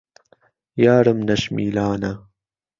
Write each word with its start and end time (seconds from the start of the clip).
یارم 0.83 1.19
نهشمیلانه 1.27 2.13